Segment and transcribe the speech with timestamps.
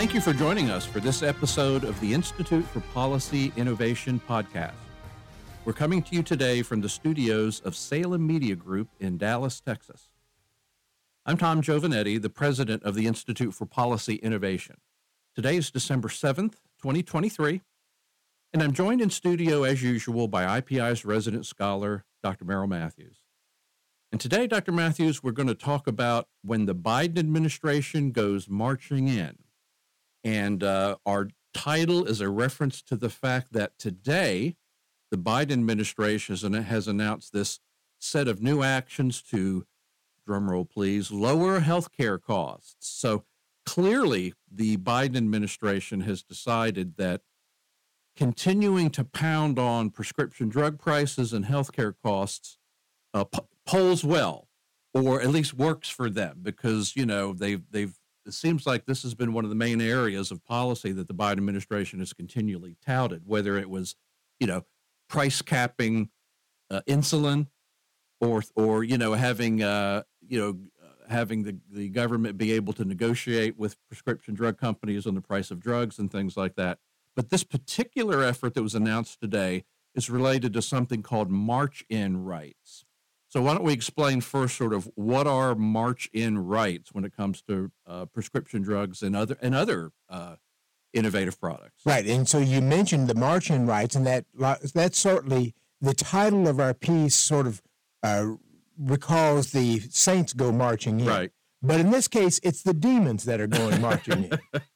[0.00, 4.72] Thank you for joining us for this episode of the Institute for Policy Innovation podcast.
[5.66, 10.08] We're coming to you today from the studios of Salem Media Group in Dallas, Texas.
[11.26, 14.78] I'm Tom Giovanetti, the president of the Institute for Policy Innovation.
[15.34, 17.60] Today is December 7th, 2023,
[18.54, 22.46] and I'm joined in studio as usual by IPI's resident scholar, Dr.
[22.46, 23.18] Merrill Matthews.
[24.10, 24.72] And today, Dr.
[24.72, 29.36] Matthews, we're going to talk about when the Biden administration goes marching in.
[30.24, 34.56] And uh, our title is a reference to the fact that today,
[35.10, 37.60] the Biden administration has announced this
[37.98, 39.66] set of new actions to,
[40.28, 42.76] drumroll please, lower healthcare costs.
[42.98, 43.24] So
[43.66, 47.22] clearly, the Biden administration has decided that
[48.16, 52.58] continuing to pound on prescription drug prices and healthcare costs
[53.14, 54.48] uh, p- polls well,
[54.92, 57.96] or at least works for them, because you know they've they've.
[58.30, 61.14] It seems like this has been one of the main areas of policy that the
[61.14, 63.96] Biden administration has continually touted, whether it was,
[64.38, 64.64] you know,
[65.08, 66.10] price capping
[66.70, 67.48] uh, insulin,
[68.20, 70.58] or or you know having uh, you know
[71.08, 75.50] having the, the government be able to negotiate with prescription drug companies on the price
[75.50, 76.78] of drugs and things like that.
[77.16, 79.64] But this particular effort that was announced today
[79.96, 82.84] is related to something called march in rights.
[83.30, 87.16] So, why don't we explain first, sort of, what are march in rights when it
[87.16, 90.36] comes to uh, prescription drugs and other and other uh,
[90.92, 91.86] innovative products?
[91.86, 94.26] Right, and so you mentioned the march in rights, and that
[94.74, 97.14] that's certainly the title of our piece.
[97.14, 97.62] Sort of
[98.02, 98.32] uh,
[98.76, 101.06] recalls the saints go marching in.
[101.06, 101.30] Right.
[101.62, 104.40] But in this case, it's the demons that are going marching in.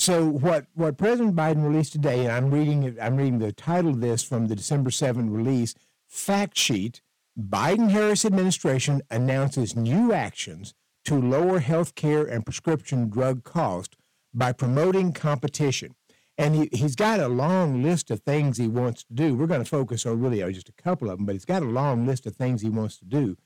[0.00, 3.90] So what, what President Biden released today, and I'm reading it, I'm reading the title
[3.90, 5.74] of this from the December 7 release,
[6.08, 7.02] fact sheet,
[7.38, 13.96] Biden Harris administration announces new actions to lower health care and prescription drug costs
[14.34, 15.94] by promoting competition.
[16.36, 19.34] And he, he's got a long list of things he wants to do.
[19.34, 21.66] We're going to focus on really just a couple of them, but he's got a
[21.66, 23.36] long list of things he wants to do.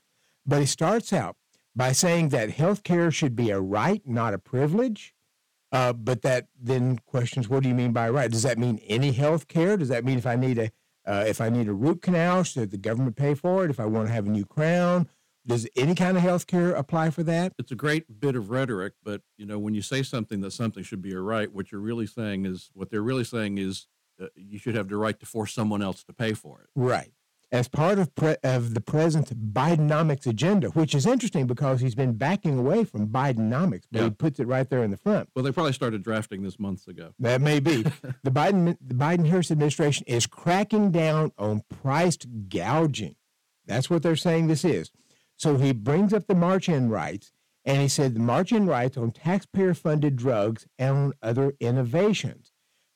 [0.45, 1.35] But he starts out
[1.75, 5.13] by saying that health care should be a right, not a privilege.
[5.71, 8.31] Uh, but that then questions, what do you mean by right?
[8.31, 9.75] Does that mean any health care?
[9.75, 10.71] Does that mean if I need a
[11.05, 13.69] uh, if I need a root canal, should the government pay for it?
[13.69, 15.09] If I want to have a new crown,
[15.45, 17.53] does any kind of health care apply for that?
[17.59, 20.83] It's a great bit of rhetoric, but you know when you say something that something
[20.83, 23.87] should be a right, what you're really saying is what they're really saying is
[24.21, 26.69] uh, you should have the right to force someone else to pay for it.
[26.75, 27.11] Right
[27.51, 32.13] as part of, pre- of the present Bidenomics agenda, which is interesting because he's been
[32.13, 34.03] backing away from Bidenomics, but yeah.
[34.05, 35.29] he puts it right there in the front.
[35.35, 37.13] Well, they probably started drafting this months ago.
[37.19, 37.83] That may be.
[38.23, 43.15] the Biden the Biden Harris administration is cracking down on price gouging.
[43.65, 44.91] That's what they're saying this is.
[45.37, 47.31] So he brings up the march-in rights,
[47.65, 52.51] and he said the march-in rights on taxpayer-funded drugs and on other innovations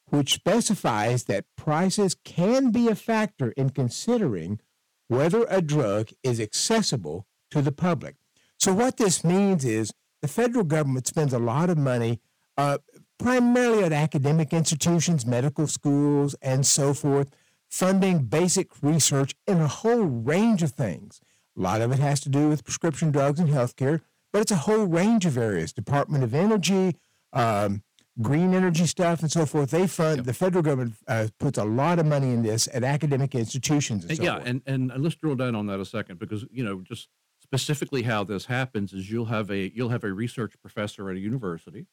[0.09, 4.59] which specifies that prices can be a factor in considering
[5.07, 8.15] whether a drug is accessible to the public.
[8.57, 12.19] So, what this means is the federal government spends a lot of money,
[12.57, 12.79] uh,
[13.17, 17.29] primarily at academic institutions, medical schools, and so forth,
[17.69, 21.21] funding basic research in a whole range of things.
[21.57, 24.57] A lot of it has to do with prescription drugs and healthcare, but it's a
[24.57, 26.95] whole range of areas Department of Energy,
[27.33, 27.83] um,
[28.21, 29.71] green energy stuff and so forth.
[29.71, 30.25] They fund yep.
[30.25, 34.17] the federal government uh, puts a lot of money in this at academic institutions and
[34.17, 34.47] so yeah, forth.
[34.47, 37.09] and and let's drill down on that a second because you know just
[37.41, 41.19] specifically how this happens is you'll have a you'll have a research professor at a
[41.19, 41.87] university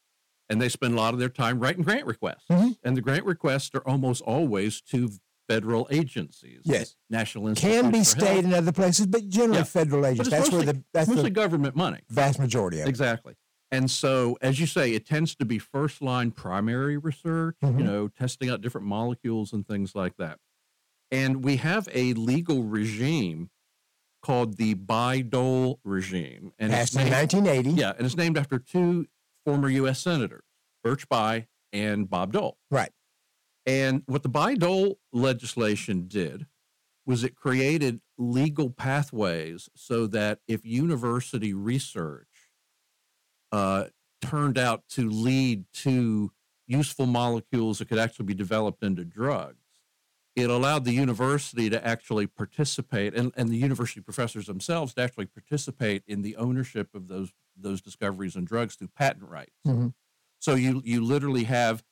[0.48, 2.72] and they spend a lot of their time writing grant requests mm-hmm.
[2.82, 5.10] and the grant requests are almost always to
[5.48, 9.64] federal agencies yes national can be state and other places but generally yeah.
[9.64, 12.90] federal agencies that's mostly, where the that's mostly the government money vast majority of it.
[13.76, 17.78] And so, as you say, it tends to be first line primary research, mm-hmm.
[17.78, 20.38] you know, testing out different molecules and things like that.
[21.10, 23.50] And we have a legal regime
[24.22, 26.52] called the Bayh-Dole regime.
[26.58, 27.78] And Passed in 1980.
[27.78, 29.08] Yeah, and it's named after two
[29.44, 30.00] former U.S.
[30.00, 30.44] senators,
[30.82, 32.56] Birch Bayh and Bob Dole.
[32.70, 32.92] Right.
[33.66, 36.46] And what the Bayh-Dole legislation did
[37.04, 42.35] was it created legal pathways so that if university research
[43.52, 43.84] uh,
[44.22, 46.30] turned out to lead to
[46.66, 49.58] useful molecules that could actually be developed into drugs.
[50.34, 55.26] It allowed the university to actually participate, and, and the university professors themselves to actually
[55.26, 59.56] participate in the ownership of those those discoveries and drugs through patent rights.
[59.66, 59.88] Mm-hmm.
[60.38, 61.82] So you you literally have,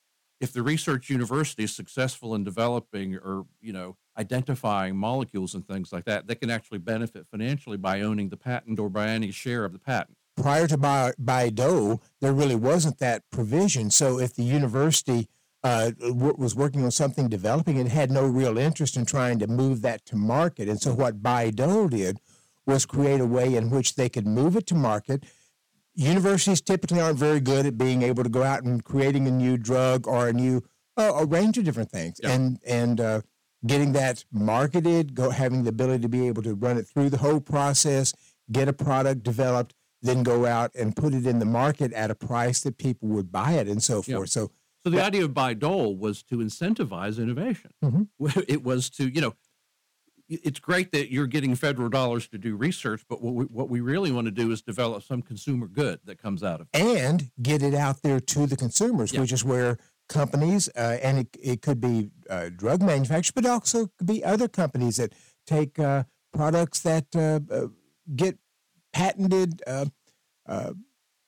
[0.41, 5.93] if the research university is successful in developing or you know identifying molecules and things
[5.93, 9.65] like that, they can actually benefit financially by owning the patent or by any share
[9.65, 10.14] of the patent.
[10.37, 13.91] Prior to Bayh-Dole, there really wasn't that provision.
[13.91, 15.29] So if the university
[15.63, 19.47] uh, w- was working on something developing, it had no real interest in trying to
[19.47, 20.69] move that to market.
[20.69, 22.19] And so what Bayh-Dole did
[22.67, 25.25] was create a way in which they could move it to market.
[25.95, 29.57] Universities typically aren't very good at being able to go out and creating a new
[29.57, 30.63] drug or a new
[30.97, 32.31] uh, a range of different things, Yeah.
[32.33, 33.21] and and uh,
[33.67, 37.19] getting that marketed, go having the ability to be able to run it through the
[37.19, 38.13] whole process,
[38.51, 42.15] get a product developed, then go out and put it in the market at a
[42.15, 44.31] price that people would buy it, and so forth.
[44.31, 44.51] So
[44.85, 47.71] So the But- idea of Bayh-Dole was to incentivize innovation.
[47.83, 48.09] Mhm.
[48.47, 49.35] It was to, you know,
[50.29, 53.81] it's great that you're getting federal dollars to do research, but what we, what we
[53.81, 56.79] really want to do is develop some consumer good that comes out of it.
[56.81, 59.79] and get it out there to the consumers, which is where
[60.09, 64.49] companies, uh, and it, it could be uh, drug manufacturers, but also could be other
[64.49, 65.15] companies that
[65.47, 67.69] take uh, products that uh, uh,
[68.15, 68.39] get
[68.94, 69.87] patented uh,
[70.46, 70.73] uh,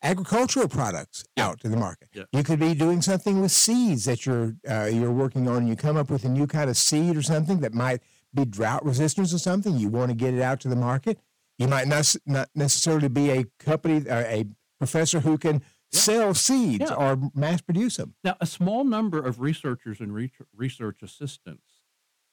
[0.02, 1.48] agricultural products Yeah.
[1.48, 2.08] out to the market.
[2.14, 2.24] Yeah.
[2.32, 5.66] You could be doing something with seeds that you're uh, you're working on.
[5.66, 8.00] You come up with a new kind of seed or something that might
[8.32, 9.76] be drought resistant or something.
[9.76, 11.18] You want to get it out to the market.
[11.58, 14.44] You might not not necessarily be a company or a
[14.78, 16.00] professor who can Yeah.
[16.00, 18.14] sell seeds or mass produce them.
[18.22, 21.75] Now, a small number of researchers and re- research assistants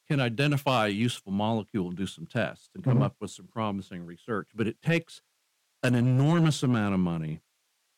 [0.07, 3.03] can identify a useful molecule and do some tests and come Mhm.
[3.03, 5.21] up with some promising research, but it takes
[5.83, 7.41] an enormous amount of money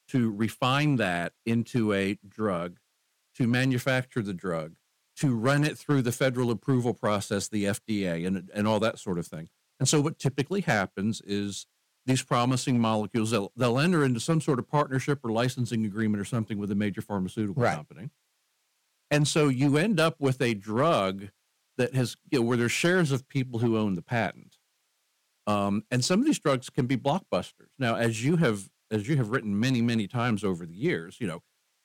[0.10, 2.80] to refine that into a drug,
[3.36, 4.76] to manufacture the drug,
[5.18, 9.18] to run it through the federal approval process, the FDA, and, and all that sort
[9.20, 9.50] of thing.
[9.80, 11.68] And so, what typically happens is
[12.06, 16.26] these promising molecules, they'll, they'll enter into some sort of partnership or licensing agreement or
[16.26, 17.76] something with a major pharmaceutical Right.
[17.76, 18.12] company.
[19.12, 21.30] And so you end up with a drug
[21.78, 24.58] that has, you know, where there's shares of people who own the patent.
[25.48, 27.70] Um, and some of these drugs can be blockbusters.
[27.78, 31.28] Now, as you have as you have written many, many times over the years, you
[31.28, 31.42] know,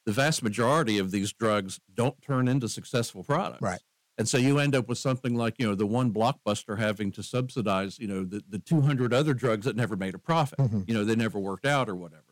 [0.06, 3.62] the vast majority of these drugs don't turn into successful products.
[3.62, 3.80] Right.
[4.18, 7.22] And so you end up with something like, you know, the one blockbuster having to
[7.22, 10.58] subsidize, you know, the, the 200 other drugs that never made a profit.
[10.58, 10.86] Mhm.
[10.86, 12.24] You know, they never worked out or whatever.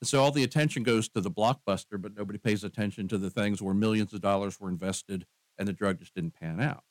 [0.00, 3.28] And so all the attention goes to the blockbuster, but nobody pays attention to the
[3.30, 5.26] things where millions of dollars were invested
[5.58, 6.84] and the drug just didn't pan out.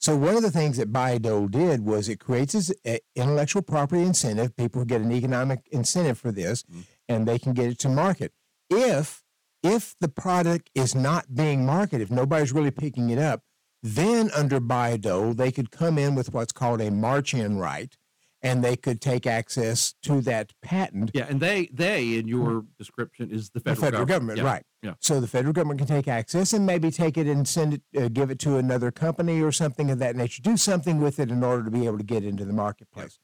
[0.00, 4.02] So one of the things that Bayh-Dole did was it creates this uh, intellectual property
[4.02, 4.56] incentive.
[4.56, 6.84] People get an economic incentive for this, Mhm.
[7.08, 8.32] and they can get it to market.
[8.70, 9.24] If
[9.64, 13.42] if the product is not being marketed, if nobody's really picking it up,
[13.82, 17.96] then under Bayh-Dole, they could come in with what's called a march-in right,
[18.42, 23.30] and they could take access to that patent Yeah, and they they in your description
[23.30, 24.62] is the the federal, federal government, Yeah, right?
[24.82, 24.94] yeah.
[25.00, 28.08] So the federal government can take access and maybe take it and send it, uh,
[28.08, 30.40] give it to another company or something of that nature.
[30.42, 33.18] Do something with it in order to be able to get into the marketplace.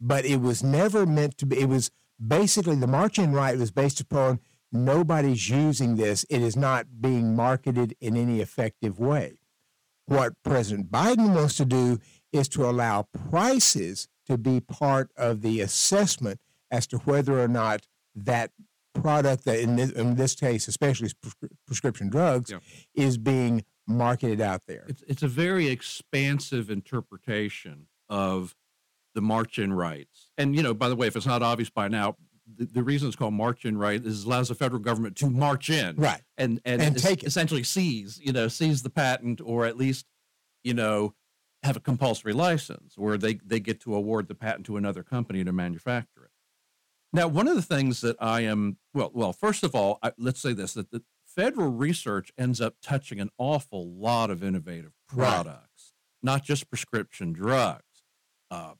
[0.00, 1.58] But it was never meant to be.
[1.60, 1.90] It was
[2.24, 4.40] basically the march-in right was based upon
[4.72, 6.24] nobody's using this.
[6.30, 9.38] It is not being marketed in any effective way.
[10.06, 11.98] What President Biden wants to do
[12.32, 16.40] is to allow prices to be part of the assessment
[16.70, 18.52] as to whether or not that
[18.94, 22.58] product that in this, in this case especially prescri- prescription drugs Yeah.
[22.94, 28.54] is being marketed out there It's it's a very expansive interpretation of
[29.14, 30.30] the march-in rights.
[30.38, 32.14] And you know, by the way, if it's not obvious by now,
[32.56, 35.70] the, the reason it's called march-in right is it allows the federal government to march
[35.70, 37.26] in right and and, And es- take it.
[37.26, 40.06] essentially seize, you know, seize the patent or at least,
[40.62, 41.14] you know,
[41.62, 45.44] have a compulsory license where they they get to award the patent to another company
[45.44, 46.30] to manufacture it.
[47.12, 50.40] Now, one of the things that I am well, well, first of all, I, let's
[50.40, 55.26] say this that the federal research ends up touching an awful lot of innovative Right.
[55.28, 58.04] products, not just prescription drugs.
[58.50, 58.74] Uh,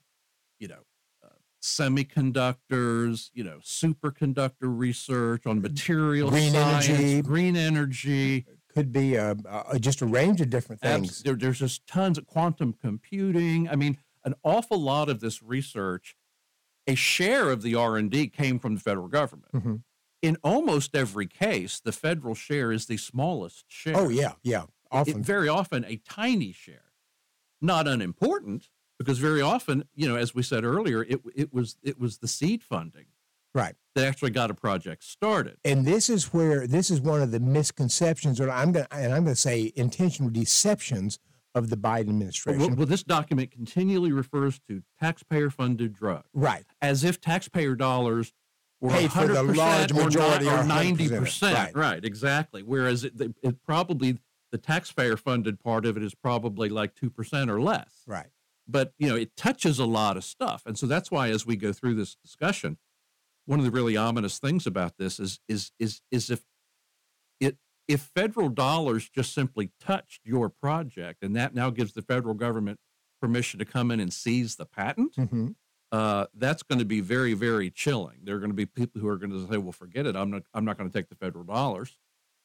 [0.61, 0.83] you know,
[1.25, 1.29] uh,
[1.63, 7.23] semiconductors, you know, superconductor research on material Green science, energy.
[7.23, 8.47] green energy.
[8.75, 12.27] Could be uh, uh, just a range of different things there, there's just tons of
[12.27, 13.69] quantum computing.
[13.69, 16.17] I mean, an awful lot of this research,
[16.87, 19.53] a share of the R&D came from the federal government.
[19.53, 19.83] Mhm.
[20.23, 23.97] In almost every case, the federal share is the smallest share.
[23.97, 26.93] oh yeah yeah It- often very often a tiny share.
[27.63, 31.99] Not unimportant, because very often, you know, as we said earlier, it it was it
[31.99, 33.07] was the seed funding
[33.55, 35.57] right that actually got a project started.
[35.65, 39.25] and this is where this is one of the misconceptions or i'm going and i'm
[39.25, 41.19] going to say intentional deceptions
[41.55, 46.29] of the biden administration Well, well, this document continually refers to taxpayer-funded drugs.
[46.33, 48.33] right as if taxpayer dollars
[48.81, 51.55] were Paid for the large majority or ninety percent.
[51.55, 51.77] right.
[51.77, 52.63] Right, exactly.
[52.63, 54.19] Whereas it, it, probably
[54.53, 58.03] the taxpayer funded part of it is probably like two percent or less.
[58.07, 58.29] right
[58.67, 61.57] But you know, it touches a lot of stuff, and so that's why as we
[61.57, 62.79] go through this discussion,
[63.47, 66.45] one of the really ominous things about this is is is is if
[67.41, 67.57] it
[67.89, 72.79] if federal dollars just simply touched your project and that now gives the federal government
[73.21, 75.49] permission to come in and seize the patent, hmm
[75.93, 78.19] uh, that's going to be very very chilling.
[78.23, 80.15] There are going to be people who are going to say, "Well, forget it.
[80.15, 81.99] I'm not I'm not going to take the federal dollars,"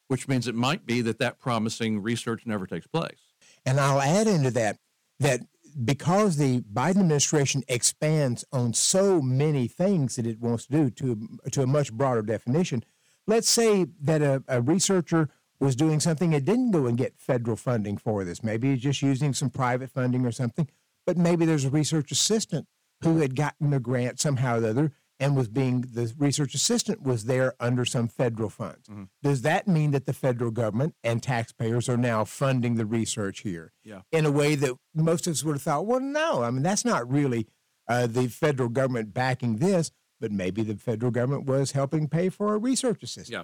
[0.08, 3.34] which means it might be that that promising research never takes place.
[3.64, 4.78] And I'll add into that
[5.20, 5.42] that
[5.84, 11.40] because the Biden administration expands on so many things that it wants to do to,
[11.52, 12.84] to a much broader definition,
[13.28, 15.30] let's say that a, a researcher
[15.60, 18.44] was doing something and didn't go and get federal funding for this.
[18.44, 20.68] Maybe he's just using some private funding or something,
[21.06, 22.68] but maybe there's a research assistant
[23.02, 27.02] who had gotten a grant somehow or the other and was being the research assistant
[27.02, 28.88] was there under some federal funds.
[28.90, 29.08] Mhm.
[29.24, 33.72] Does that mean that the federal government and taxpayers are now funding the research here
[33.84, 34.02] Yeah.
[34.12, 36.86] in a way that most of us would have thought, well, no, I mean, that's
[36.86, 37.48] not really
[37.88, 42.56] uh, the federal government backing this, but maybe the federal government was helping pay for
[42.56, 43.32] a research assistant.
[43.32, 43.44] Yeah.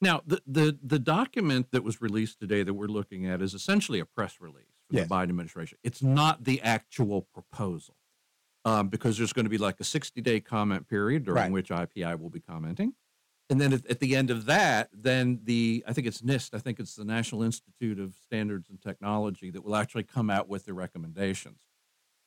[0.00, 3.98] Now, the, the the document that was released today that we're looking at is essentially
[3.98, 5.08] a press release from Yes.
[5.08, 5.78] the Biden administration.
[5.82, 7.96] It's not the actual proposal,
[8.68, 11.52] um, because there's going to be like a 60 day comment period during Right.
[11.52, 12.94] which IPI will be commenting,
[13.50, 16.58] and then at, at the end of that, then the I think it's NIST, I
[16.58, 20.64] think it's the National Institute of Standards and Technology that will actually come out with
[20.66, 21.58] the recommendations.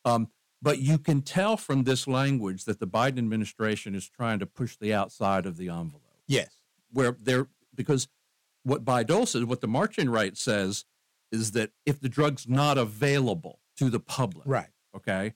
[0.06, 0.30] Um,
[0.64, 4.78] but you can tell from this language that the Biden administration is trying to push
[4.78, 6.50] the outside of the envelope Yes.
[6.92, 8.08] where they're because
[8.64, 10.86] what Bayh-Dole says, what the march-in right says
[11.32, 14.70] is that if the drug's not available to the public, Right.
[14.96, 15.34] okay,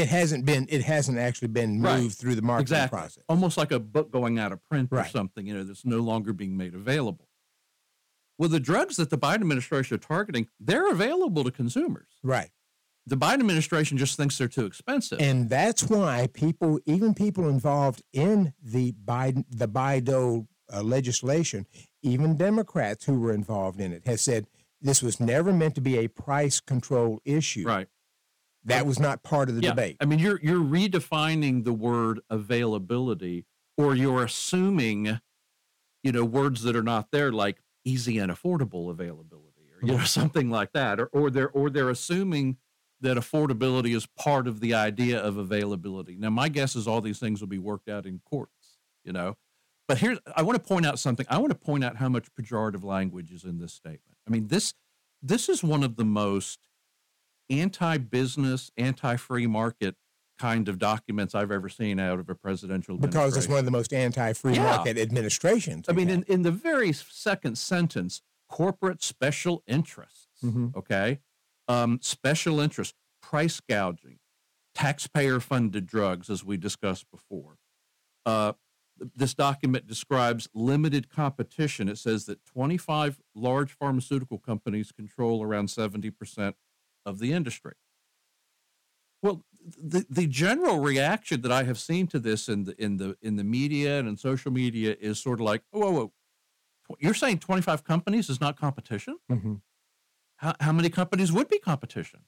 [0.00, 0.66] It hasn't been.
[0.70, 2.00] It hasn't actually been Right.
[2.00, 3.24] moved through the marketing exactly, process.
[3.28, 6.32] almost like a book going out of print or something, you know, that's no longer
[6.32, 7.28] being made available.
[8.38, 12.08] Well, the drugs that the Biden administration are targeting, they're available to consumers.
[12.22, 12.50] Right.
[13.06, 15.20] The Biden administration just thinks they're too expensive.
[15.20, 21.66] And that's why people, even people involved in the Biden, the Bayh-Dole uh, legislation,
[22.02, 24.46] even Democrats who were involved in it, has said
[24.80, 27.64] this was never meant to be a price control issue.
[27.66, 27.88] right.
[28.64, 29.70] That was not part of the yeah.
[29.70, 29.96] debate.
[30.00, 35.20] I mean, you're you're redefining the word availability, or you're assuming,
[36.02, 39.94] you know, words that are not there, like easy and affordable availability, or you know,
[39.94, 40.04] mm-hmm.
[40.04, 42.58] something like that, or or they're or they're assuming
[43.00, 46.16] that affordability is part of the idea of availability.
[46.18, 49.36] Now, my guess is all these things will be worked out in courts, you know.
[49.88, 51.26] But here's I want to point out something.
[51.28, 54.18] I want to point out how much pejorative language is in this statement.
[54.28, 54.74] I mean, this
[55.22, 56.69] this is one of the most
[57.50, 59.96] anti-business, anti-free market
[60.38, 63.70] kind of documents I've ever seen out of a presidential because it's one of the
[63.70, 64.62] most anti-free Yeah.
[64.76, 65.86] market administrations.
[65.88, 70.74] I mean, in, in the very second sentence, corporate special interests, Mhm.
[70.74, 71.20] okay?
[71.68, 74.18] Um, special interests, price gouging,
[74.74, 77.58] taxpayer funded drugs, as we discussed before.
[78.24, 78.54] Uh,
[79.14, 81.88] this document describes limited competition.
[81.88, 86.54] It says that 25 large pharmaceutical companies control around 70%
[87.06, 87.72] of the industry.
[89.22, 93.16] Well, the, the general reaction that I have seen to this in the in the
[93.20, 96.12] in the media and in social media is sort of like, oh, whoa, whoa,
[96.90, 99.18] Tw- you're saying 25 companies is not competition?
[99.30, 99.60] Mhm.
[100.36, 102.20] How, how many companies would be competition?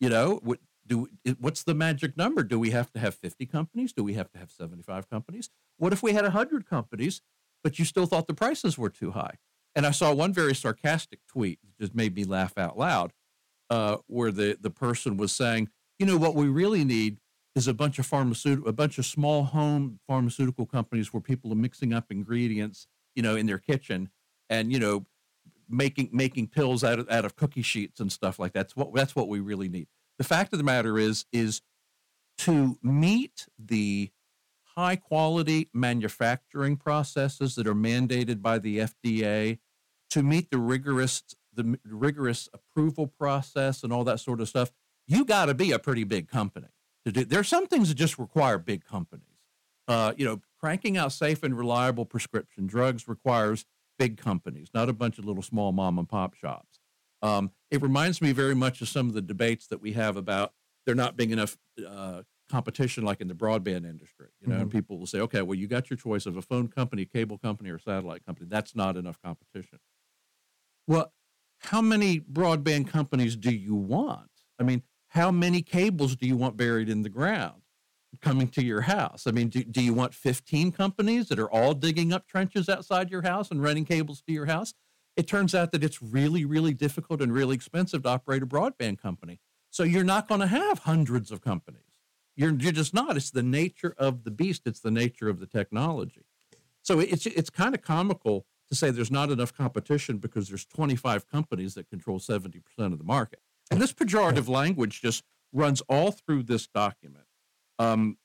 [0.00, 2.42] You know, what, do what's the magic number?
[2.42, 3.92] Do we have to have 50 companies?
[3.92, 5.50] Do we have to have 75 companies?
[5.76, 7.20] What if we had 100 companies,
[7.62, 9.36] but you still thought the prices were too high?
[9.76, 13.12] And I saw one very sarcastic tweet that just made me laugh out loud,
[13.72, 17.16] uh, where the the person was saying, you know, what we really need
[17.56, 21.56] is a bunch of pharmaceutical, a bunch of small home pharmaceutical companies where people are
[21.56, 24.10] mixing up ingredients, you know, in their kitchen,
[24.50, 25.06] and you know,
[25.70, 28.66] making making pills out of out of cookie sheets and stuff like that.
[28.66, 29.88] That's what that's what we really need.
[30.18, 31.62] The fact of the matter is is
[32.38, 34.10] to meet the
[34.76, 39.60] high quality manufacturing processes that are mandated by the FDA,
[40.10, 41.22] to meet the rigorous
[41.54, 44.72] the rigorous approval process and all that sort of stuff,
[45.06, 46.68] you got to be a pretty big company
[47.04, 47.24] to do.
[47.24, 49.26] There are some things that just require big companies.
[49.88, 53.66] Uh, you know, cranking out safe and reliable prescription drugs requires
[53.98, 56.78] big companies, not a bunch of little small mom and pop shops.
[57.20, 60.52] Um, it reminds me very much of some of the debates that we have about
[60.86, 61.56] there not being enough
[61.86, 64.28] uh, competition, like in the broadband industry.
[64.40, 66.68] You know, and people will say, okay, well, you got your choice of a phone
[66.68, 68.46] company, cable company, or satellite company.
[68.50, 69.78] That's not enough competition.
[70.86, 71.12] Well,
[71.64, 74.30] how many broadband companies do you want?
[74.58, 77.62] I mean, how many cables do you want buried in the ground
[78.20, 79.26] coming to your house?
[79.26, 83.10] I mean, do, do you want 15 companies that are all digging up trenches outside
[83.10, 84.74] your house and running cables to your house?
[85.16, 88.98] It turns out that it's really, really difficult and really expensive to operate a broadband
[89.00, 89.40] company.
[89.70, 91.82] So you're not going to have hundreds of companies.
[92.34, 93.16] You're you're just not.
[93.16, 94.62] It's the nature of the beast.
[94.64, 96.24] It's the nature of the technology.
[96.80, 101.28] So it's it's kind of comical to say there's not enough competition because there's 25
[101.28, 103.40] companies that control 70% of the market.
[103.70, 107.26] And this pejorative language just runs all through this document.
[107.78, 108.16] Um,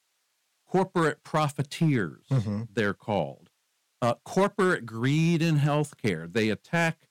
[0.66, 2.62] corporate profiteers, Mm-hmm.
[2.74, 3.50] they're called.
[4.02, 6.32] Uh, corporate greed in healthcare.
[6.32, 7.10] They attack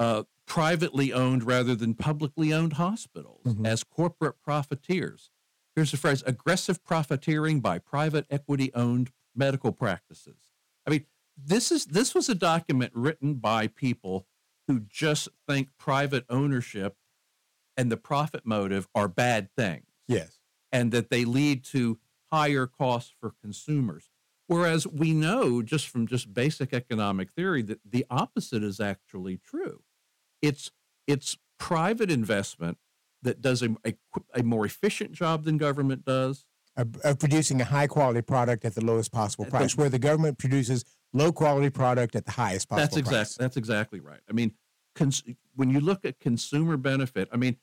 [0.00, 3.66] uh, privately owned rather than publicly owned hospitals Mhm.
[3.66, 5.30] as corporate profiteers.
[5.76, 10.50] Here's the phrase aggressive profiteering by private equity owned medical practices.
[10.86, 11.06] I mean,
[11.36, 14.26] this is this was a document written by people
[14.66, 16.96] who just think private ownership
[17.76, 20.40] and the profit motive are bad things Yes.
[20.72, 21.98] and that they lead to
[22.32, 24.10] higher costs for consumers.
[24.48, 29.82] Whereas we know just from just basic economic theory that the opposite is actually true.
[30.40, 30.70] It's
[31.06, 32.78] it's private investment
[33.22, 33.94] that does a, a,
[34.34, 36.44] a more efficient job than government does.
[36.76, 40.36] Of, of producing a high quality product at the lowest possible price, where the government
[40.38, 40.84] produces
[41.16, 43.34] low quality product at the highest possible That's exactly price.
[43.36, 44.20] that's exactly right.
[44.28, 44.52] I mean,
[44.94, 45.22] cons-
[45.54, 47.56] when you look at consumer benefit, I mean,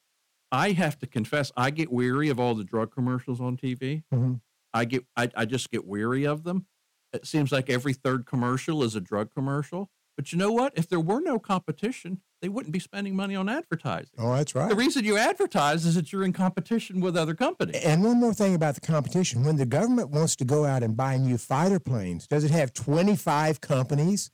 [0.51, 4.03] I have to confess, I get weary of all the drug commercials on TV.
[4.13, 4.41] Mhm.
[4.73, 6.65] I get, I, I just get weary of them.
[7.13, 9.91] It seems like every third commercial is a drug commercial.
[10.15, 10.73] But you know what?
[10.75, 14.11] If there were no competition, they wouldn't be spending money on advertising.
[14.19, 14.69] Oh, that's right.
[14.69, 17.83] The reason you advertise is that you're in competition with other companies.
[17.83, 20.95] And one more thing about the competition when the government wants to go out and
[20.95, 24.29] buy new fighter planes, does it have 25 companies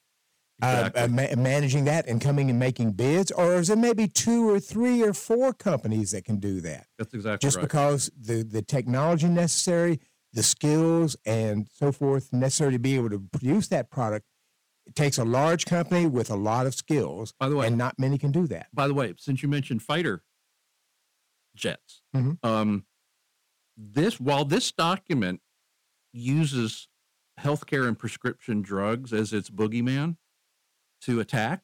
[0.61, 1.01] uh, Exactly.
[1.01, 1.07] uh,
[1.37, 3.31] ma- managing that and coming and making bids?
[3.31, 6.87] Or is it maybe two or three or four companies that can do that?
[6.97, 7.61] That's exactly Just right.
[7.63, 10.01] because the, the technology necessary,
[10.33, 14.25] the skills, and so forth necessary to be able to produce that product,
[14.89, 17.99] it takes a large company with a lot of skills, By the way, and not
[17.99, 18.67] many can do that.
[18.73, 20.23] by the way, since you mentioned fighter
[21.55, 22.43] jets, Mhm.
[22.43, 22.85] um,
[23.77, 25.41] this while this document
[26.11, 26.87] uses
[27.39, 30.17] healthcare and prescription drugs as its boogeyman
[31.01, 31.63] to attack,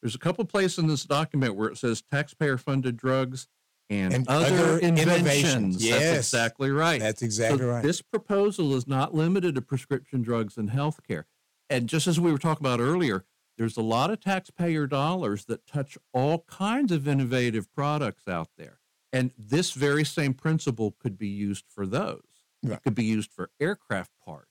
[0.00, 3.48] there's a couple places in this document where it says taxpayer-funded drugs
[3.90, 5.00] and, And other, other inventions.
[5.16, 5.84] innovations.
[5.84, 6.00] Yes.
[6.00, 7.00] That's exactly right.
[7.00, 7.82] That's exactly So right.
[7.82, 11.24] This proposal is not limited to prescription drugs and healthcare.
[11.70, 13.24] And just as we were talking about earlier,
[13.56, 18.80] there's a lot of taxpayer dollars that touch all kinds of innovative products out there.
[19.12, 22.22] And this very same principle could be used for those.
[22.62, 22.74] Right.
[22.76, 24.46] It could be used for aircraft parts.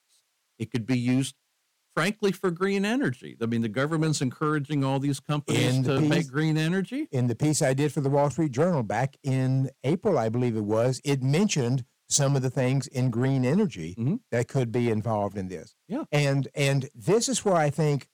[0.58, 1.36] It could be used,
[1.96, 3.38] frankly, for green energy.
[3.42, 7.08] I mean, the government's encouraging all these companies the to piece- make green energy.
[7.12, 10.56] in the piece I did for the Wall Street Journal back in April, I believe
[10.56, 14.20] it was, it mentioned some of the things in green energy Mhm.
[14.32, 15.76] that could be involved in this.
[15.88, 16.06] Yeah.
[16.12, 18.08] And and this is where I think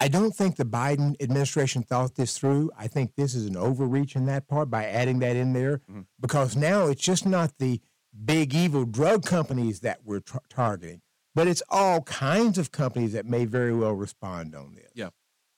[0.00, 2.70] I don't think the Biden administration thought this through.
[2.78, 6.06] I think this is an overreach in that part by adding that in there Mhm.
[6.20, 7.80] because now it's just not the
[8.24, 11.02] big evil drug companies that we're tar- targeting,
[11.34, 14.90] but it's all kinds of companies that may very well respond on this.
[14.94, 15.10] Yeah.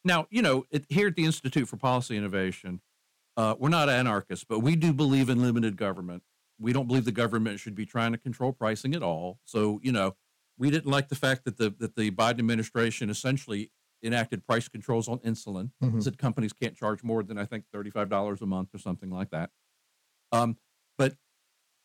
[0.04, 2.80] Now, you know, it, here at the Institute for Policy Innovation,
[3.36, 6.22] uh, we're not anarchists, but we do believe in limited government.
[6.60, 9.38] We don't believe the government should be trying to control pricing at all.
[9.44, 10.14] So, you know,
[10.58, 15.08] we didn't like the fact that the that the Biden administration essentially enacted price controls
[15.08, 15.70] on insulin.
[15.82, 16.02] Mhm.
[16.02, 19.10] Said companies can't charge more than I think thirty five dollars a month or something
[19.10, 19.50] like that.
[20.32, 20.58] Um,
[20.98, 21.16] but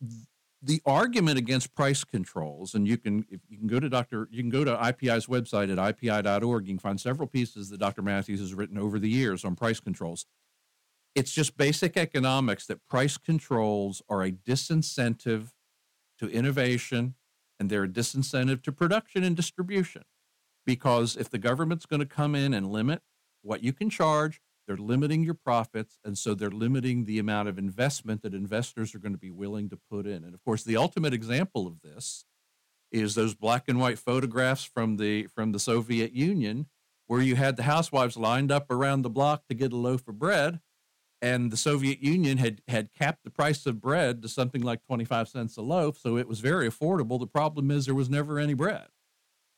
[0.01, 0.27] th-
[0.61, 4.27] the argument against price controls, and you can if you can go to Dr.
[4.31, 6.67] you can go to IPI's website at ipi.org.
[6.67, 8.01] You can find several pieces that Dr.
[8.01, 10.25] Matthews has written over the years on price controls.
[11.15, 15.53] It's just basic economics that price controls are a disincentive
[16.19, 17.15] to innovation
[17.57, 20.03] and they're a disincentive to production and distribution.
[20.65, 23.01] Because if the government's going to come in and limit
[23.43, 25.99] what you can charge, they're limiting your profits.
[26.03, 29.69] And so they're limiting the amount of investment that investors are going to be willing
[29.69, 30.23] to put in.
[30.23, 32.25] And of course, the ultimate example of this
[32.91, 36.67] is those black and white photographs from the from the Soviet Union
[37.07, 40.17] where you had the housewives lined up around the block to get a loaf of
[40.17, 40.59] bread
[41.25, 45.27] and the Soviet Union had had capped the price of bread to something like 25
[45.27, 47.19] cents a loaf so it was very affordable.
[47.19, 48.89] The problem is there was never any bread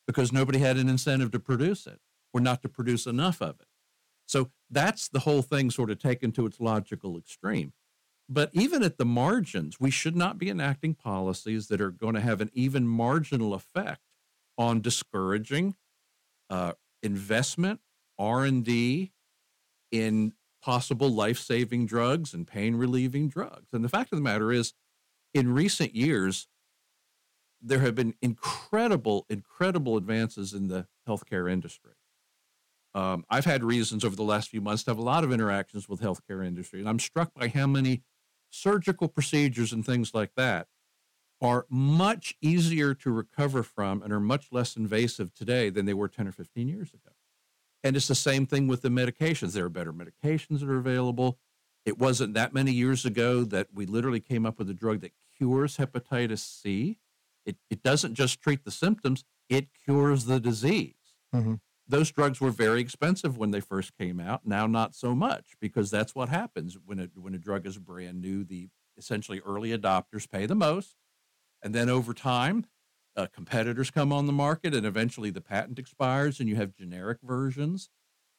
[0.07, 1.99] because nobody had an incentive to produce it
[2.33, 3.67] or not to produce enough of it.
[4.27, 7.73] So that's the whole thing sort of taken to its logical extreme.
[8.29, 12.21] But even at the margins we should not be enacting policies that are going to
[12.21, 14.03] have an even marginal effect
[14.57, 15.75] on discouraging
[16.49, 16.71] uh,
[17.03, 17.81] investment
[18.17, 19.11] r&d
[19.91, 24.73] in possible life-saving drugs and pain-relieving drugs and the fact of the matter is
[25.33, 26.47] in recent years
[27.61, 31.93] there have been incredible incredible advances in the healthcare industry
[32.95, 35.87] um, i've had reasons over the last few months to have a lot of interactions
[35.87, 38.01] with healthcare industry and i'm struck by how many
[38.49, 40.67] surgical procedures and things like that
[41.41, 46.07] are much easier to recover from and are much less invasive today than they were
[46.07, 47.11] 10 or 15 years ago.
[47.83, 49.53] And it's the same thing with the medications.
[49.53, 51.37] There are better medications that are available.
[51.85, 55.13] It wasn't that many years ago that we literally came up with a drug that
[55.37, 56.99] cures hepatitis C.
[57.45, 60.95] It, it doesn't just treat the symptoms, it cures the disease.
[61.33, 61.55] Mm-hmm.
[61.87, 64.45] Those drugs were very expensive when they first came out.
[64.45, 68.19] Now, not so much because that's what happens when a, when a drug is brand
[68.19, 68.43] new.
[68.43, 70.95] The essentially early adopters pay the most.
[71.63, 72.65] And then over time,
[73.17, 77.17] uh, competitors come on the market and eventually the patent expires and you have generic
[77.23, 77.89] versions.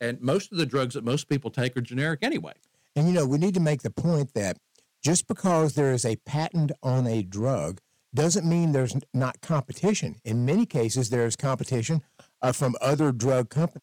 [0.00, 2.54] And most of the drugs that most people take are generic anyway.
[2.94, 4.56] And you know, we need to make the point that
[5.02, 7.80] just because there is a patent on a drug
[8.14, 10.16] doesn't mean there's not competition.
[10.24, 12.02] In many cases, there's competition
[12.40, 13.82] uh, from other drug companies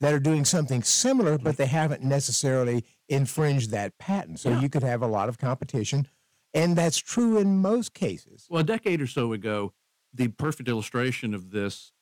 [0.00, 4.40] that are doing something similar, but they haven't necessarily infringed that patent.
[4.40, 4.60] So Yeah.
[4.60, 6.08] you could have a lot of competition.
[6.52, 8.46] And that's true in most cases.
[8.50, 9.72] Well, a decade or so ago,
[10.12, 11.92] the perfect illustration of this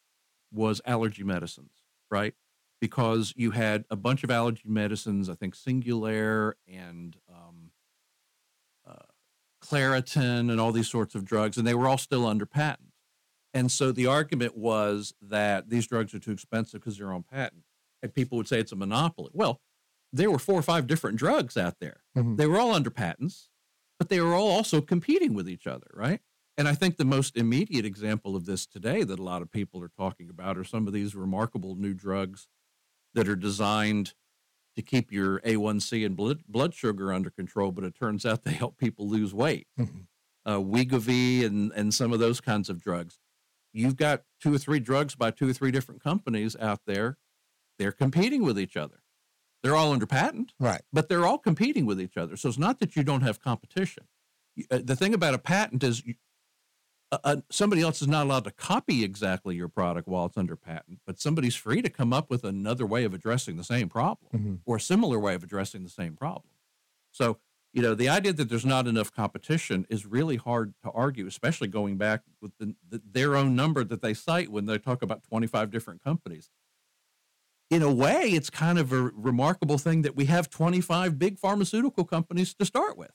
[0.53, 1.73] was allergy medicines,
[2.11, 2.35] right?
[2.81, 7.71] Because you had a bunch of allergy medicines, I think Singulair and um,
[8.87, 9.05] uh,
[9.63, 12.89] Claritin and all these sorts of drugs, and they were all still under patent.
[13.53, 17.65] And so the argument was that these drugs are too expensive because they're on patent.
[18.03, 19.31] And people would say it's a monopoly.
[19.35, 19.61] Well,
[20.13, 22.03] there were four or five different drugs out there.
[22.17, 22.37] Mhm.
[22.37, 23.51] They were all under patents,
[23.99, 26.21] but they were all also competing with each other, right?
[26.61, 29.83] And I think the most immediate example of this today that a lot of people
[29.83, 32.49] are talking about are some of these remarkable new drugs
[33.15, 34.13] that are designed
[34.77, 38.53] to keep your A1C and blood, blood sugar under control, but it turns out they
[38.53, 39.69] help people lose weight.
[39.79, 40.05] Mhm.
[40.45, 43.19] Uh, Wegovy and, and some of those kinds of drugs.
[43.73, 47.17] You've got two or three drugs by two or three different companies out there.
[47.79, 49.03] They're competing with each other.
[49.63, 50.83] They're all under patent Right.
[50.93, 52.37] but they're all competing with each other.
[52.37, 54.09] So it's not that you don't have competition.
[54.71, 56.03] Uh, The thing about a patent is
[57.13, 60.57] uh, uh, somebody else is not allowed to copy exactly your product while it's under
[60.57, 64.31] patent, but somebody's free to come up with another way of addressing the same problem
[64.33, 64.61] Mhm.
[64.65, 66.51] or a similar way of addressing the same problem.
[67.13, 67.39] So,
[67.73, 71.69] you know, the idea that there's not enough competition is really hard to argue, especially
[71.69, 75.23] going back with the, the, their own number that they cite when they talk about
[75.25, 76.49] 25 different companies
[77.71, 82.05] in a way, it's kind of a remarkable thing that we have 25 big pharmaceutical
[82.05, 83.13] companies to start with.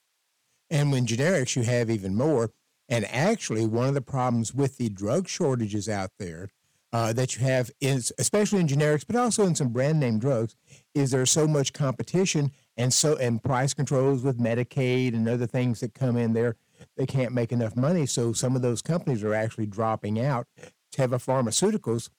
[0.70, 2.52] And when generics, you have even more.
[2.88, 6.50] And actually, one of the problems with the drug shortages out there
[6.93, 10.56] uh, that you have, is, especially in generics, but also in some brand name drugs,
[10.93, 15.80] is there's so much competition and so and price controls with Medicaid and other things
[15.80, 16.56] that come in there.
[16.95, 20.48] They can't make enough money, so some of those companies are actually dropping out.
[20.95, 22.10] Teva Pharmaceuticals,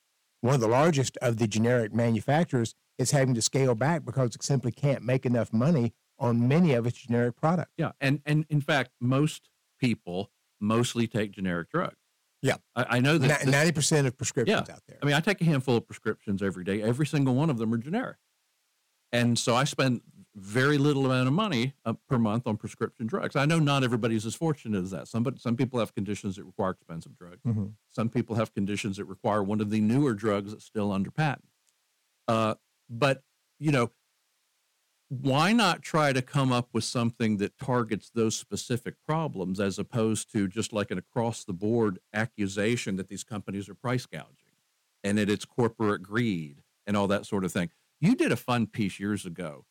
[0.41, 4.43] one of the largest of the generic manufacturers, is having to scale back because it
[4.43, 7.73] simply can't make enough money on many of its generic products.
[7.77, 7.93] Yeah.
[8.01, 9.49] And, and in fact, most
[9.79, 11.97] people mostly take generic drugs.
[12.43, 12.57] Yeah.
[12.75, 13.47] I, I know that.
[13.47, 14.99] Ninety percent of prescriptions out there.
[15.03, 16.83] I mean, I take a handful of prescriptions every day.
[16.83, 18.17] Every single one of them are generic.
[19.13, 20.03] And so I spend
[20.35, 23.37] very little amount of money uh, per month on prescription drugs.
[23.37, 25.09] I know not everybody's as fortunate as that.
[25.09, 27.41] Some, but some people have conditions that require expensive drugs.
[27.47, 27.73] Mhm.
[27.91, 31.49] Some people have conditions that require one of the newer drugs that's still under patent.
[32.29, 32.57] Uh,
[32.91, 33.23] but,
[33.59, 33.91] you know,
[35.09, 40.33] why not try to come up with something that targets those specific problems as opposed
[40.33, 44.55] to just like an across the board accusation that these companies are price gouging
[45.05, 47.71] and that it's corporate greed and all that sort of thing.
[48.01, 49.65] You did a fun piece years ago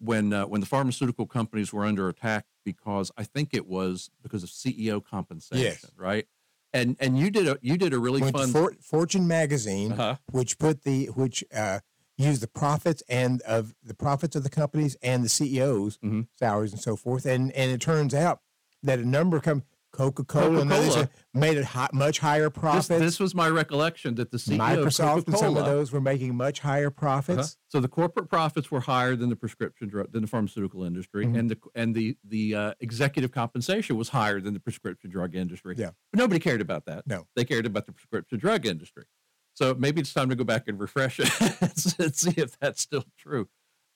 [0.00, 4.42] when uh, when the pharmaceutical companies were under attack because I think it was because
[4.42, 5.86] of CEO compensation, Yes.
[5.96, 6.26] right?
[6.72, 10.16] And and you did a you did a really Went fun For, Fortune magazine, uh-huh.
[10.30, 11.80] which put the which uh,
[12.20, 16.26] used the profits and of the profits of the companies and the CEOs' Mhm.
[16.38, 18.40] salaries and so forth, and and it turns out
[18.82, 22.86] that a number of com- Coca Cola and others made it much higher profits.
[23.00, 26.36] this was my recollection that the CEO of Microsoft and some of those were making
[26.36, 26.90] much higher Uh-huh.
[26.96, 27.56] profits.
[27.66, 31.38] So the corporate profits were higher than the prescription drug than the pharmaceutical industry, Mhm.
[31.38, 35.74] and the and the the uh, executive compensation was higher than the prescription drug industry.
[35.76, 35.90] Yeah.
[36.12, 37.04] but nobody cared about that.
[37.08, 37.26] No.
[37.34, 39.04] they cared about the prescription drug industry.
[39.60, 41.28] So maybe it's time to go back and refresh it
[41.98, 43.46] and see if that's still true.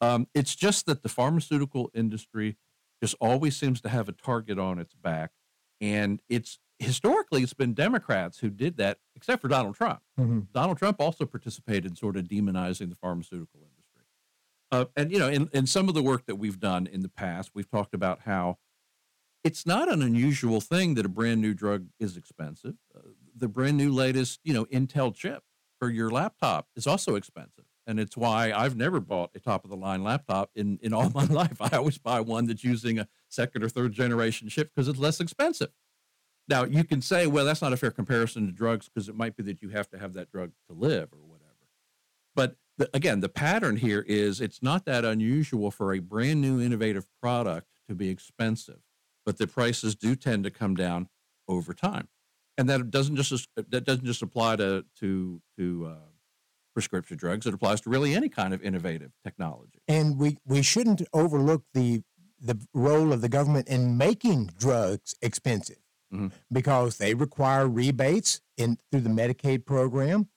[0.03, 2.59] Um, it's just that the pharmaceutical industry
[3.03, 5.31] just always seems to have a target on its back,
[5.81, 10.01] and it's historically it's been Democrats who did that, except for Donald Trump.
[10.21, 10.49] Mhm.
[10.53, 14.03] Donald Trump also participated in sort of demonizing the pharmaceutical industry.
[14.71, 17.09] Uh, and, you know, in, in some of the work that we've done in the
[17.09, 18.59] past, we've talked about how
[19.43, 22.75] it's not an unusual thing that a brand new drug is expensive.
[22.95, 23.01] Uh,
[23.35, 25.43] the brand new latest, you know, Intel chip
[25.79, 27.65] for your laptop is also expensive.
[27.87, 31.11] And it's why I've never bought a top of the line laptop in, in all
[31.15, 31.61] my life.
[31.61, 35.21] I always buy one that's using a second or third generation chip because it's less
[35.21, 35.71] expensive.
[36.49, 39.37] Now you can say, well, that's not a fair comparison to drugs because it might
[39.37, 41.45] be that you have to have that drug to live or whatever.
[42.35, 46.61] But the, again, the pattern here is it's not that unusual for a brand new
[46.61, 48.81] innovative product to be expensive,
[49.25, 51.09] but the prices do tend to come down
[51.49, 52.09] over time,
[52.59, 56.09] and that doesn't just that doesn't just apply to to to uh,
[56.75, 57.47] prescription drugs.
[57.47, 59.81] It applies to really any kind of innovative technology.
[59.89, 62.03] And we we shouldn't overlook the
[62.41, 65.79] the role of the government in making drugs expensive
[66.13, 66.31] Mhm.
[66.53, 70.29] because they require rebates in through the Medicaid program.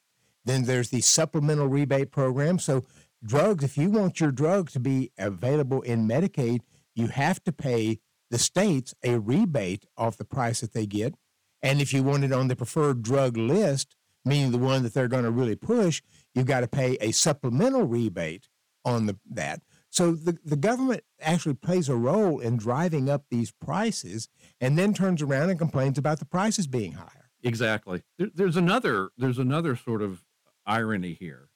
[0.44, 2.58] Then there's the supplemental rebate program.
[2.58, 2.84] So
[3.22, 6.60] drugs, if you want your drug to be available in Medicaid,
[6.94, 8.00] you have to pay
[8.30, 11.14] the states a rebate off the price that they get.
[11.62, 15.08] And if you want it on the preferred drug list, meaning the one that they're
[15.08, 16.02] going to really push,
[16.34, 18.48] you've got to pay a supplemental rebate
[18.84, 19.60] on the that.
[19.90, 24.28] So the, the government actually plays a role in driving up these prices
[24.60, 27.30] and then turns around and complains about the prices being higher.
[27.42, 28.02] Exactly.
[28.18, 30.22] There, there's another there's another sort of
[30.66, 31.48] irony here.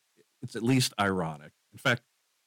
[0.43, 1.53] It's at least ironic.
[1.73, 2.03] In fact,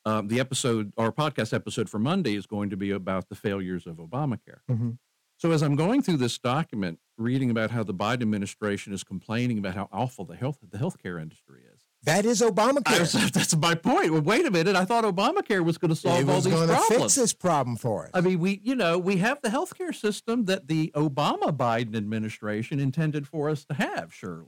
[0.06, 3.86] um, the episode, our podcast episode for Monday, is going to be about the failures
[3.88, 4.60] of Obamacare.
[4.70, 4.98] Mhm.
[5.38, 9.58] So as I'm going through this document, reading about how the Biden administration is complaining
[9.58, 13.00] about how awful the health the healthcare industry is, That is Obamacare.
[13.02, 14.12] was, that's my point.
[14.12, 14.76] Well, wait a minute.
[14.76, 17.02] I thought Obamacare was going to solve it all was these going to problems.
[17.02, 18.12] fix this problem for us.
[18.14, 22.80] I mean, we, you know, we have the healthcare system that the Obama Biden administration
[22.80, 24.48] intended for us to have, surely.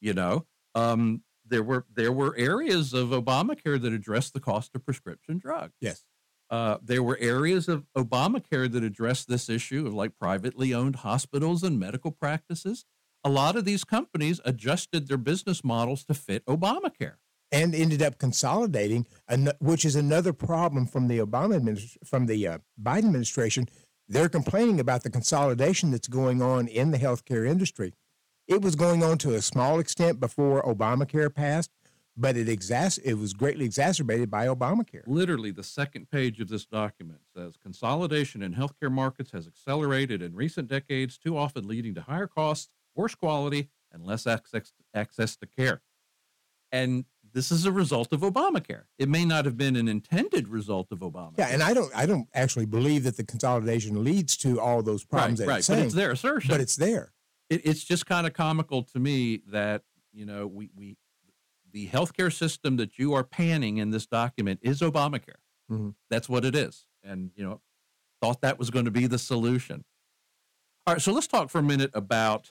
[0.00, 4.84] You know, um, there were there were areas of Obamacare that addressed the cost of
[4.84, 5.74] prescription drugs.
[5.80, 6.04] yes.
[6.50, 11.62] Uh, there were areas of Obamacare that addressed this issue of like privately owned hospitals
[11.62, 12.84] and medical practices.
[13.24, 17.16] A lot of these companies adjusted their business models to fit Obamacare.
[17.50, 19.06] and ended up consolidating,
[19.58, 23.66] which is another problem from the Obama administ- from the uh, Biden administration.
[24.06, 27.94] They're complaining about the consolidation that's going on in the healthcare industry.
[28.46, 31.70] It was going on to a small extent before Obamacare passed,
[32.20, 35.02] but it exas- it was greatly exacerbated by Obamacare.
[35.06, 40.34] Literally, the second page of this document says consolidation in healthcare markets has accelerated in
[40.34, 45.46] recent decades, too often leading to higher costs, worse quality, and less access, access to
[45.46, 45.80] care.
[46.72, 48.84] And this is a result of Obamacare.
[48.98, 51.38] It may not have been an intended result of Obamacare.
[51.38, 55.04] Yeah, and I don't I don't actually believe that the consolidation leads to all those
[55.04, 55.58] right, problems that right.
[55.58, 56.50] it's But saying, it's their assertion.
[56.50, 57.12] but it's there.
[57.48, 60.96] it, it's just kind of comical to me that you know we we
[61.78, 65.36] the healthcare system that you are panning in this document is Obamacare.
[65.70, 65.94] Mhm.
[66.10, 67.62] That's what it is, and you know,
[68.20, 69.84] thought that was going to be the solution.
[70.86, 72.50] All right, so let's talk for a minute about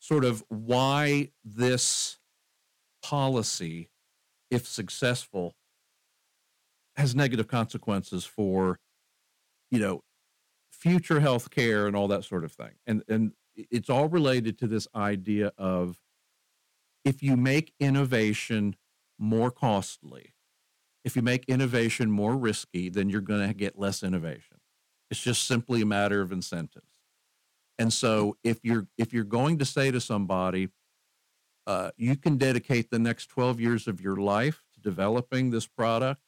[0.00, 2.18] sort of why this
[3.00, 3.90] policy,
[4.50, 5.54] if successful,
[6.96, 8.80] has negative consequences for
[9.70, 10.02] you know
[10.72, 12.72] future health care and all that sort of thing.
[12.88, 16.00] And and it's all related to this idea of
[17.04, 18.76] if you make innovation
[19.18, 20.34] more costly,
[21.04, 24.58] if you make innovation more risky, then you're going to get less innovation.
[25.10, 27.00] It's just simply a matter of incentives.
[27.78, 30.68] And so if you're if you're going to say to somebody,
[31.66, 36.20] uh, you can dedicate the next 12 years of your life to developing this product,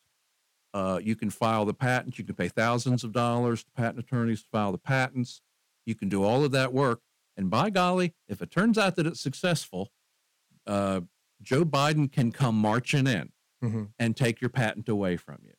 [0.73, 2.19] uh, you can file the patent.
[2.19, 5.43] You can pay thousands of dollars to patent attorneys to file the patents.
[5.85, 7.01] You can do all of that work.
[7.37, 9.91] And by golly, if it turns out that it's successful,
[10.71, 11.01] uh,
[11.43, 13.93] Joe Biden can come marching in Mhm.
[13.99, 15.53] and take your patent away from you.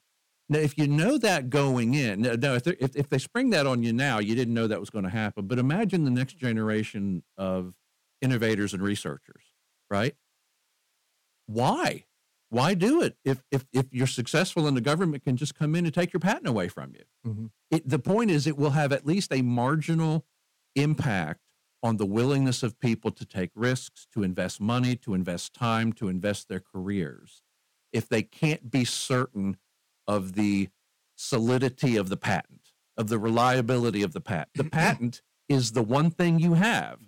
[0.49, 3.83] Now, if you know that going in, now, if, if, if they spring that on
[3.83, 5.47] you now, you didn't know that was going to happen.
[5.47, 7.73] But imagine the next generation of
[8.21, 9.43] innovators and researchers,
[9.89, 10.15] right?
[11.45, 12.05] Why?
[12.49, 15.85] Why do it if, if, if you're successful and the government can just come in
[15.85, 17.03] and take your patent away from you?
[17.31, 17.51] Mhm.
[17.69, 20.25] It, the point is, it will have at least a marginal
[20.75, 21.39] impact
[21.83, 26.07] on the willingness of people to take risks, to invest money, to invest time, to
[26.07, 27.41] invest their careers,
[27.91, 29.57] if they can't be certain
[30.07, 30.69] of the
[31.15, 34.49] solidity of the patent, of the reliability of the patent.
[34.55, 36.99] The patent is the one thing you have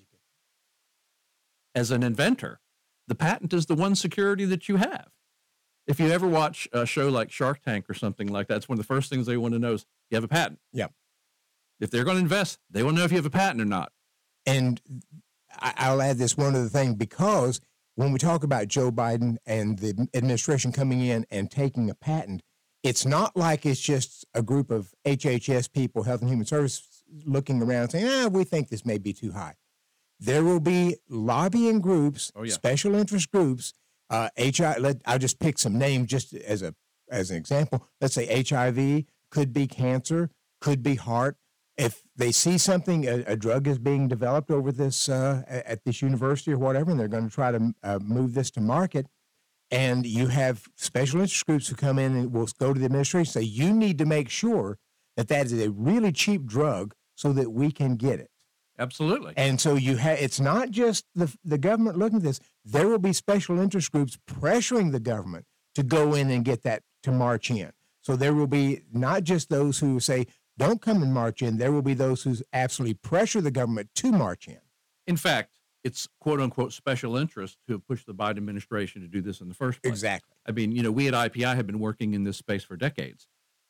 [1.76, 2.60] as an inventor.
[3.08, 5.10] The patent is the one security that you have.
[5.86, 8.80] If you ever watch a show like Shark Tank or something like that, it's one
[8.80, 10.60] of the first things they want to know is you have a patent.
[10.72, 10.88] Yeah.
[11.82, 13.66] If they're going to invest, they want to know if you have a patent or
[13.66, 13.92] not.
[14.46, 14.82] And
[15.60, 17.62] I'll add this one other thing because
[17.96, 22.42] when we talk about Joe Biden and the administration coming in and taking a patent,
[22.82, 27.62] it's not like it's just a group of HHS people, Health and Human Services, looking
[27.62, 29.54] around saying, ah, we think this may be too high.
[30.20, 32.54] There will be lobbying groups, Oh, yeah.
[32.54, 33.74] special interest groups.
[34.10, 36.76] Uh, HI, let, I'll just pick some names just as a
[37.10, 37.88] as an example.
[38.02, 40.30] Let's say HIV could be cancer,
[40.62, 41.38] could be heart.
[41.78, 46.02] If they see something, a, a drug is being developed over this uh, at this
[46.02, 49.08] university or whatever, and they're going to try to uh, move this to market,
[49.72, 53.40] and you have special interest groups who come in and will go to the administration
[53.40, 54.78] and say, you need to make sure
[55.18, 58.30] that that is a really cheap drug so that we can get it.
[58.80, 59.34] Absolutely.
[59.38, 62.40] And so you have it's not just the the government looking at this.
[62.66, 66.82] There will be special interest groups pressuring the government to go in and get that
[67.04, 67.72] to march in.
[68.02, 70.26] So there will be not just those who say
[70.58, 71.58] don't come and march in.
[71.58, 74.60] There will be those who absolutely pressure the government to march in.
[75.08, 79.22] In fact, it's quote unquote special interests who have pushed the Biden administration to do
[79.22, 79.92] this in the first place.
[79.92, 80.36] Exactly.
[80.48, 83.28] I mean, you know, we at IPI have been working in this space for decades.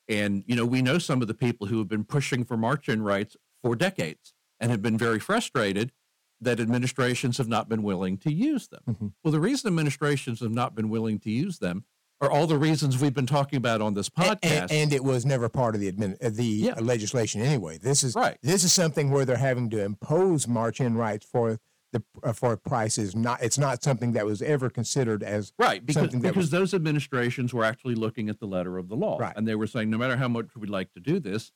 [0.08, 2.88] And, you know, we know some of the people who have been pushing for march
[2.88, 5.92] in rights for decades and have been very frustrated
[6.40, 8.82] that administrations have not been willing to use them.
[8.88, 9.06] Mm-hmm.
[9.22, 11.84] Well, the reason administrations have not been willing to use them
[12.20, 14.38] are all the reasons we've been talking about on this podcast.
[14.42, 16.74] And, and it was never part of the admin, uh, the yeah.
[16.80, 17.78] legislation anyway.
[17.78, 18.38] This is right.
[18.42, 21.58] This is something where they're having to impose march-in rights for
[21.92, 23.14] the uh, for prices.
[23.14, 27.54] Not it's not something that was ever considered as right because because was, those administrations
[27.54, 29.32] were actually looking at the letter of the law, right.
[29.36, 31.52] and they were saying no matter how much we'd like to do this,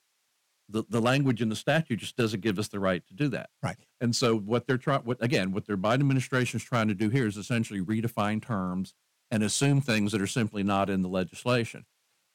[0.69, 3.51] the, the language in the statute just doesn't give us the right to do that.
[3.63, 3.77] Right.
[4.01, 7.09] And so what they're trying, what again, what their Biden administration is trying to do
[7.09, 8.95] here is essentially redefine terms
[9.31, 11.85] and assume things that are simply not in the legislation.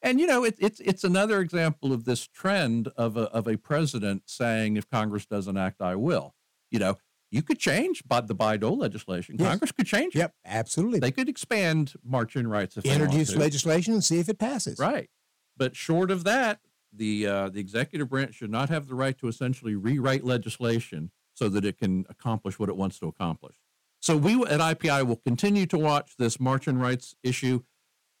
[0.02, 3.56] And you know, it, it's it's another example of this trend of a of a
[3.56, 6.34] president saying, "If Congress doesn't act, I will."
[6.70, 6.98] You know,
[7.30, 9.36] you could change but the Bayh-Dole legislation.
[9.38, 9.48] Yes.
[9.48, 10.14] Congress could change.
[10.14, 11.00] Yep, absolutely.
[11.00, 14.78] They could expand march-in rights if introduce legislation and see if it passes.
[14.78, 15.08] Right,
[15.56, 16.60] but short of that,
[16.92, 21.48] the uh, the executive branch should not have the right to essentially rewrite legislation so
[21.48, 23.56] that it can accomplish what it wants to accomplish.
[24.04, 27.60] So we at IPI will continue to watch this march-in rights issue.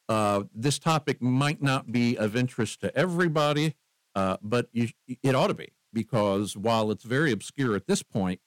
[0.08, 3.74] Uh, this topic might not be of interest to everybody,
[4.14, 4.88] uh, but you,
[5.22, 8.40] it ought to be because while it's very obscure at this point,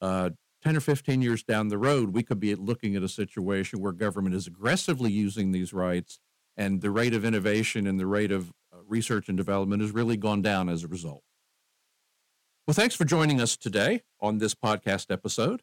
[0.00, 0.30] uh,
[0.64, 3.92] 10 or 15 years down the road, we could be looking at a situation where
[3.92, 6.18] government is aggressively using these rights
[6.56, 8.50] and the rate of innovation and the rate of
[8.88, 11.22] research and development has really gone down as a result.
[12.66, 15.62] Well, thanks for joining us today on this podcast episode.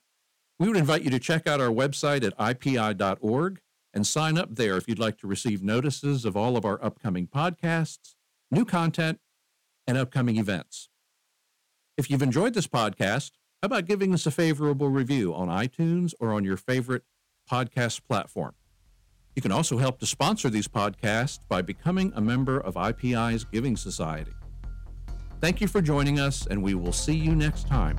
[0.60, 3.60] We would invite you to check out our website at ipi.org
[3.94, 7.28] and sign up there if you'd like to receive notices of all of our upcoming
[7.28, 8.16] podcasts,
[8.52, 9.20] new content,
[9.86, 10.90] and upcoming events.
[11.98, 16.34] If you've enjoyed this podcast, how about giving us a favorable review on iTunes or
[16.34, 17.04] on your favorite
[17.50, 18.54] podcast platform?
[19.36, 23.78] You can also help to sponsor these podcasts by becoming a member of IPI's Giving
[23.78, 24.34] Society.
[25.40, 27.98] Thank you for joining us, and we will see you next time.